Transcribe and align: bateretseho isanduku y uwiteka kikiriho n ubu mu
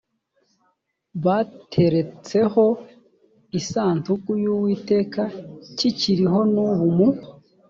bateretseho 1.25 2.65
isanduku 3.59 4.29
y 4.43 4.45
uwiteka 4.53 5.21
kikiriho 5.77 6.39
n 6.53 6.55
ubu 6.65 6.85
mu 6.97 7.07